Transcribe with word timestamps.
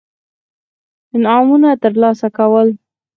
انعامونه 1.15 1.69
ترلاسه 1.83 2.27
کول. 2.37 2.67